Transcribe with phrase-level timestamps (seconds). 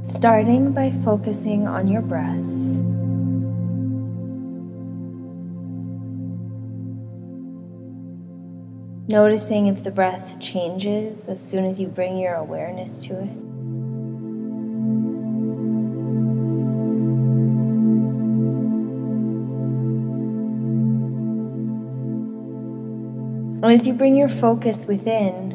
[0.00, 2.44] starting by focusing on your breath.
[9.08, 13.48] Noticing if the breath changes as soon as you bring your awareness to it.
[23.60, 25.50] And as you bring your focus within,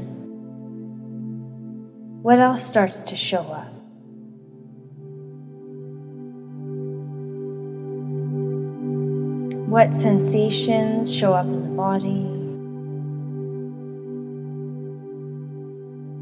[2.21, 3.73] what else starts to show up?
[9.67, 12.44] What sensations show up in the body?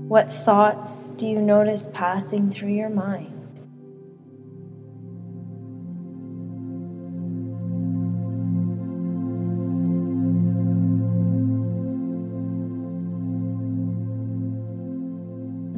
[0.07, 3.61] What thoughts do you notice passing through your mind?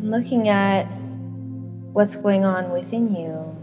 [0.04, 0.84] Looking at
[1.94, 3.63] what's going on within you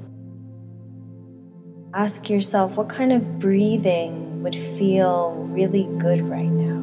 [1.93, 6.79] Ask yourself what kind of breathing would feel really good right now.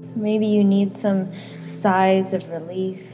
[0.00, 1.30] So maybe you need some
[1.66, 3.08] sighs of relief,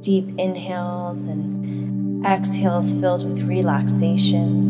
[0.00, 4.66] deep inhales and exhales filled with relaxation.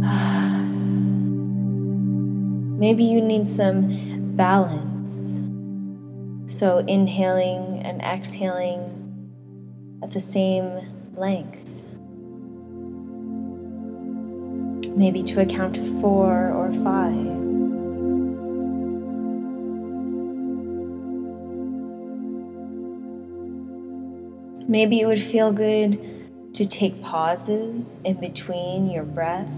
[2.80, 4.91] Maybe you need some balance
[6.62, 8.78] so inhaling and exhaling
[10.00, 10.78] at the same
[11.16, 11.68] length.
[14.96, 17.16] Maybe to a count of four or five.
[24.68, 25.98] Maybe it would feel good
[26.54, 29.52] to take pauses in between your breath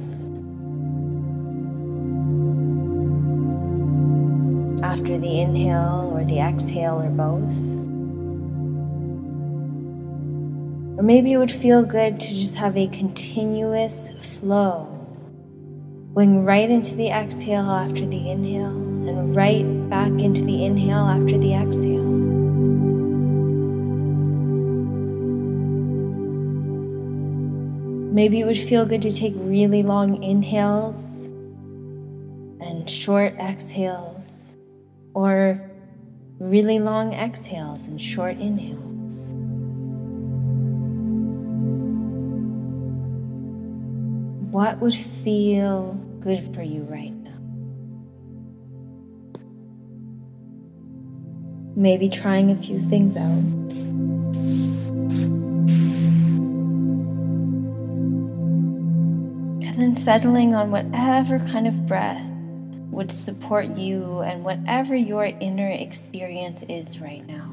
[4.94, 7.56] after the inhale or the exhale or both.
[10.96, 14.84] Or maybe it would feel good to just have a continuous flow,
[16.14, 21.38] going right into the exhale after the inhale and right back into the inhale after
[21.38, 22.04] the exhale.
[28.14, 31.24] Maybe it would feel good to take really long inhales
[32.60, 34.33] and short exhales
[35.14, 35.70] or
[36.38, 39.34] really long exhales and short inhales.
[44.52, 47.30] What would feel good for you right now?
[51.76, 53.24] Maybe trying a few things out.
[59.66, 62.33] And then settling on whatever kind of breath
[62.94, 67.50] would support you and whatever your inner experience is right now.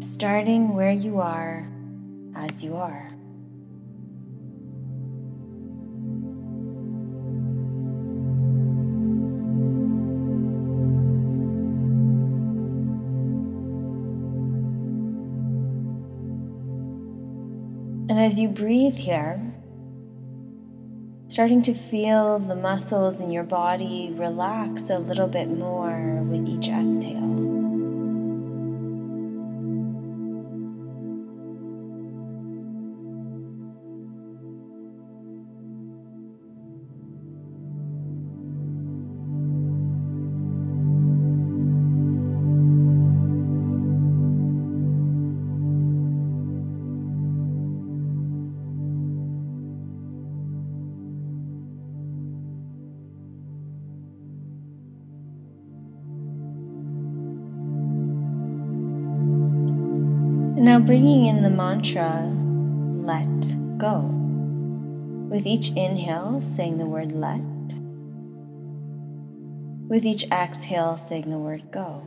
[0.00, 1.68] Starting where you are
[2.34, 3.10] as you are.
[18.12, 19.40] And as you breathe here,
[21.28, 26.68] starting to feel the muscles in your body relax a little bit more with each
[26.68, 26.91] exhale.
[60.62, 62.22] Now bringing in the mantra,
[63.02, 63.26] let
[63.78, 63.98] go.
[65.28, 67.40] With each inhale, saying the word let.
[69.88, 72.06] With each exhale, saying the word go.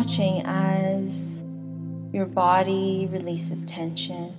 [0.00, 1.42] Watching as
[2.10, 4.32] your body releases tension.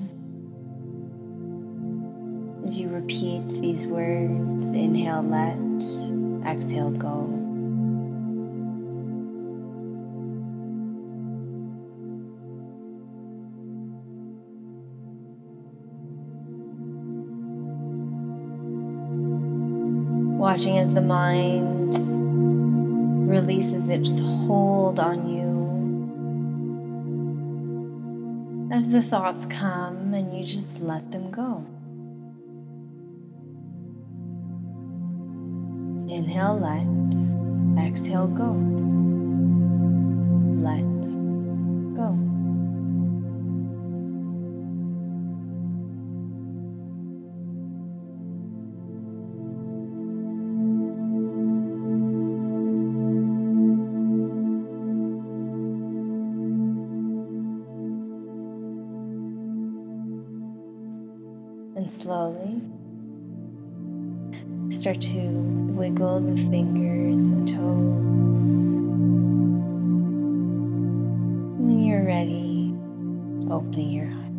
[2.65, 5.55] As you repeat these words, inhale, let,
[6.51, 7.37] exhale, go.
[20.39, 22.30] watching as the mind
[23.41, 25.49] releases its hold on you.
[28.71, 31.65] As the thoughts come and you just let them go.
[36.07, 36.85] Inhale, let.
[37.83, 38.51] Exhale, go.
[40.61, 41.01] Let
[41.97, 42.30] go.
[61.75, 62.61] And slowly
[64.71, 65.19] start to
[65.73, 68.41] wiggle the fingers and toes.
[71.59, 72.73] When you're ready,
[73.51, 74.30] opening your eyes.